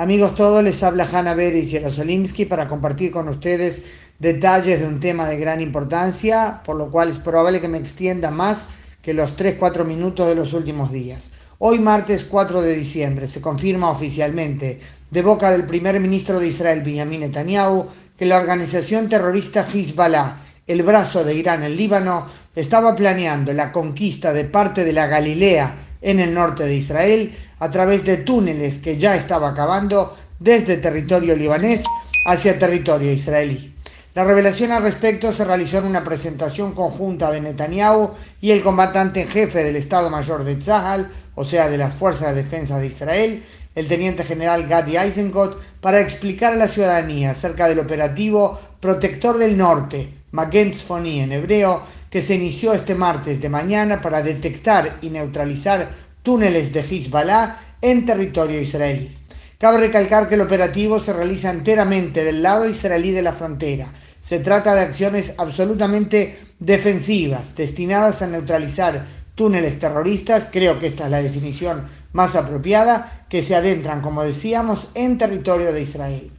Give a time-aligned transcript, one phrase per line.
[0.00, 3.82] Amigos todos, les habla Hanna Beris Jerosolimsky para compartir con ustedes
[4.20, 8.30] detalles de un tema de gran importancia, por lo cual es probable que me extienda
[8.30, 8.68] más
[9.02, 11.32] que los 3-4 minutos de los últimos días.
[11.58, 14.80] Hoy martes 4 de diciembre se confirma oficialmente
[15.10, 20.84] de boca del primer ministro de Israel Benjamin Netanyahu que la organización terrorista Hezbollah, el
[20.84, 26.20] brazo de Irán en Líbano, estaba planeando la conquista de parte de la Galilea en
[26.20, 31.84] el norte de Israel a través de túneles que ya estaba acabando desde territorio libanés
[32.26, 33.74] hacia territorio israelí.
[34.14, 39.20] La revelación al respecto se realizó en una presentación conjunta de Netanyahu y el comandante
[39.20, 42.88] en jefe del Estado Mayor de Tzahal, o sea, de las Fuerzas de Defensa de
[42.88, 43.44] Israel,
[43.76, 49.56] el teniente general Gadi Eisenkot, para explicar a la ciudadanía acerca del operativo Protector del
[49.56, 50.72] Norte, Magen
[51.04, 55.88] en hebreo, que se inició este martes de mañana para detectar y neutralizar
[56.22, 59.14] túneles de Hezbollah en territorio israelí.
[59.58, 63.92] Cabe recalcar que el operativo se realiza enteramente del lado israelí de la frontera.
[64.20, 71.10] Se trata de acciones absolutamente defensivas, destinadas a neutralizar túneles terroristas, creo que esta es
[71.10, 76.30] la definición más apropiada, que se adentran, como decíamos, en territorio de Israel.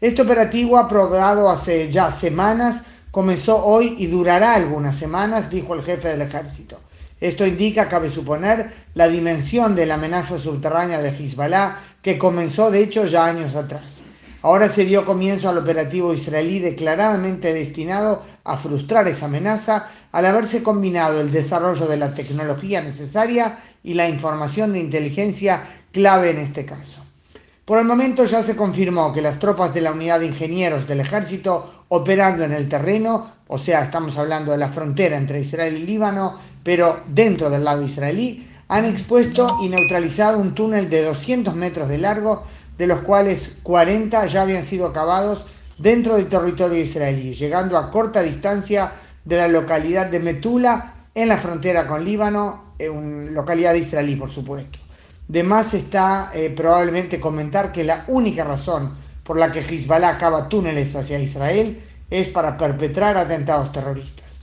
[0.00, 2.84] Este operativo aprobado hace ya semanas
[3.16, 6.78] comenzó hoy y durará algunas semanas, dijo el jefe del ejército.
[7.18, 12.82] Esto indica, cabe suponer, la dimensión de la amenaza subterránea de Hezbollah que comenzó de
[12.82, 14.02] hecho ya años atrás.
[14.42, 20.62] Ahora se dio comienzo al operativo israelí declaradamente destinado a frustrar esa amenaza al haberse
[20.62, 26.66] combinado el desarrollo de la tecnología necesaria y la información de inteligencia clave en este
[26.66, 27.05] caso.
[27.66, 31.00] Por el momento ya se confirmó que las tropas de la unidad de ingenieros del
[31.00, 35.84] ejército operando en el terreno, o sea, estamos hablando de la frontera entre Israel y
[35.84, 41.88] Líbano, pero dentro del lado israelí, han expuesto y neutralizado un túnel de 200 metros
[41.88, 42.44] de largo,
[42.78, 48.22] de los cuales 40 ya habían sido acabados dentro del territorio israelí, llegando a corta
[48.22, 48.92] distancia
[49.24, 54.85] de la localidad de Metula, en la frontera con Líbano, en localidad israelí, por supuesto.
[55.28, 58.94] De más está eh, probablemente comentar que la única razón
[59.24, 64.42] por la que Hezbollah acaba túneles hacia Israel es para perpetrar atentados terroristas.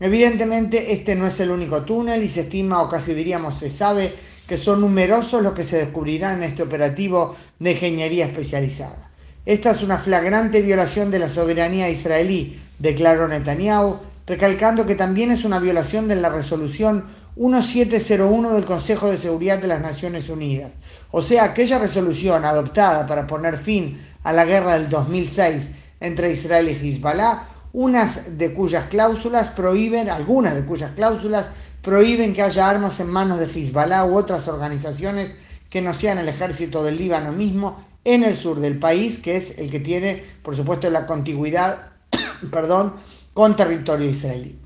[0.00, 4.12] Evidentemente este no es el único túnel y se estima o casi diríamos se sabe
[4.48, 9.10] que son numerosos los que se descubrirán en este operativo de ingeniería especializada.
[9.44, 15.44] Esta es una flagrante violación de la soberanía israelí, declaró Netanyahu, recalcando que también es
[15.44, 17.04] una violación de la resolución
[17.36, 20.72] 1701 del Consejo de Seguridad de las Naciones Unidas,
[21.10, 26.68] o sea, aquella resolución adoptada para poner fin a la guerra del 2006 entre Israel
[26.68, 33.00] y Hezbollah, unas de cuyas cláusulas prohíben, algunas de cuyas cláusulas prohíben que haya armas
[33.00, 35.36] en manos de Hezbollah u otras organizaciones
[35.70, 39.58] que no sean el ejército del Líbano mismo en el sur del país, que es
[39.58, 41.92] el que tiene, por supuesto, la contigüidad
[42.50, 42.92] perdón,
[43.32, 44.61] con territorio israelí.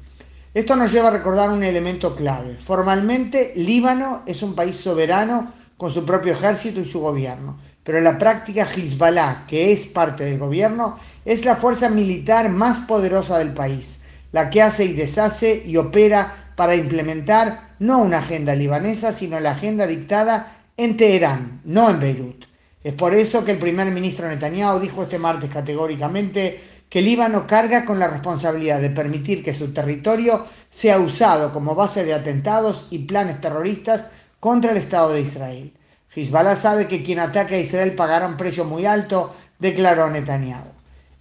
[0.56, 2.56] Esto nos lleva a recordar un elemento clave.
[2.58, 8.04] Formalmente, Líbano es un país soberano con su propio ejército y su gobierno, pero en
[8.04, 13.52] la práctica Hezbollah, que es parte del gobierno, es la fuerza militar más poderosa del
[13.52, 14.00] país,
[14.32, 19.50] la que hace y deshace y opera para implementar no una agenda libanesa, sino la
[19.50, 22.46] agenda dictada en Teherán, no en Beirut.
[22.82, 27.84] Es por eso que el primer ministro Netanyahu dijo este martes categóricamente que Líbano carga
[27.84, 33.00] con la responsabilidad de permitir que su territorio sea usado como base de atentados y
[33.00, 34.06] planes terroristas
[34.40, 35.72] contra el Estado de Israel.
[36.14, 40.68] Hezbollah sabe que quien ataque a Israel pagará un precio muy alto, declaró Netanyahu.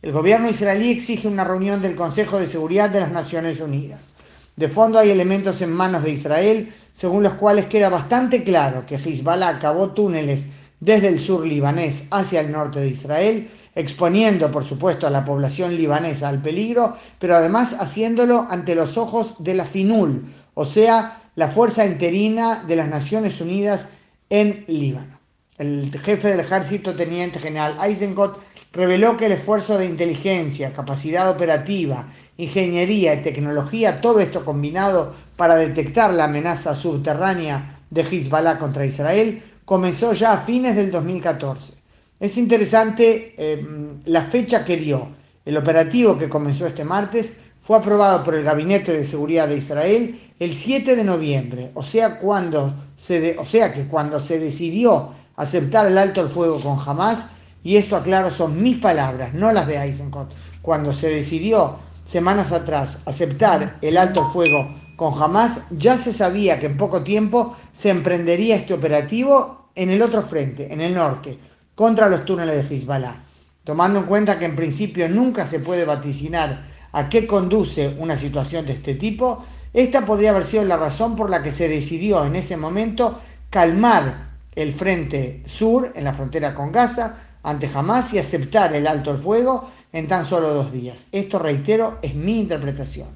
[0.02, 4.14] El gobierno israelí exige una reunión del Consejo de Seguridad de las Naciones Unidas.
[4.56, 8.96] De fondo hay elementos en manos de Israel según los cuales queda bastante claro que
[8.96, 10.48] Hezbollah acabó túneles
[10.80, 15.76] desde el sur libanés hacia el norte de Israel exponiendo por supuesto a la población
[15.76, 21.50] libanesa al peligro, pero además haciéndolo ante los ojos de la FINUL, o sea, la
[21.50, 23.90] Fuerza Interina de las Naciones Unidas
[24.30, 25.20] en Líbano.
[25.58, 28.42] El jefe del ejército, teniente general Eisenkot,
[28.72, 32.08] reveló que el esfuerzo de inteligencia, capacidad operativa,
[32.38, 39.42] ingeniería y tecnología, todo esto combinado para detectar la amenaza subterránea de Hezbollah contra Israel,
[39.64, 41.85] comenzó ya a fines del 2014.
[42.18, 45.10] Es interesante em, la fecha que dio.
[45.44, 50.18] El operativo que comenzó este martes fue aprobado por el Gabinete de Seguridad de Israel
[50.40, 55.88] el 7 de noviembre, o sea, cuando se o sea que cuando se decidió aceptar
[55.88, 57.28] el alto el fuego con Hamas,
[57.64, 60.32] y esto aclaro son mis palabras, no las de Eisenkot,
[60.62, 66.60] cuando se decidió semanas atrás aceptar el alto el fuego con Hamas, ya se sabía
[66.60, 71.38] que en poco tiempo se emprendería este operativo en el otro frente, en el norte
[71.76, 73.24] contra los túneles de Hezbollah.
[73.64, 78.66] Tomando en cuenta que en principio nunca se puede vaticinar a qué conduce una situación
[78.66, 79.44] de este tipo,
[79.74, 83.20] esta podría haber sido la razón por la que se decidió en ese momento
[83.50, 89.12] calmar el frente sur en la frontera con Gaza ante Hamas y aceptar el alto
[89.12, 91.08] el fuego en tan solo dos días.
[91.12, 93.08] Esto, reitero, es mi interpretación.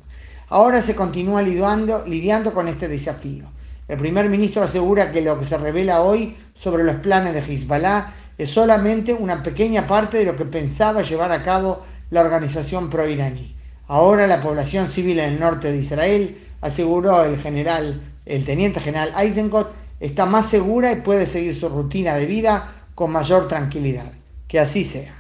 [0.50, 3.50] Ahora se continúa lidiando, lidiando con este desafío.
[3.88, 8.13] El primer ministro asegura que lo que se revela hoy sobre los planes de Hezbollah
[8.39, 13.53] es solamente una pequeña parte de lo que pensaba llevar a cabo la organización pro-iraní.
[13.86, 19.12] Ahora la población civil en el norte de Israel, aseguró el general, el teniente general
[19.19, 19.69] Eisenkot,
[20.00, 24.09] está más segura y puede seguir su rutina de vida con mayor tranquilidad.
[24.47, 25.19] Que así sea.